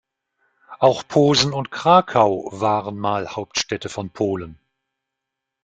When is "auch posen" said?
0.79-1.53